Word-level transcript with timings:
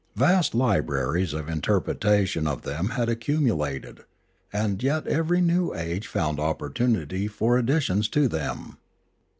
Vast 0.15 0.55
libraries 0.55 1.31
of 1.31 1.47
interpret 1.47 2.03
ation 2.03 2.47
of 2.47 2.63
them 2.63 2.89
had 2.89 3.07
accumulated, 3.07 3.99
and 4.51 4.81
yet 4.81 5.05
every 5.05 5.41
new 5.41 5.75
age 5.75 6.07
found 6.07 6.39
opportunity 6.39 7.27
for 7.27 7.55
additions 7.55 8.09
to 8.09 8.27
them. 8.27 8.79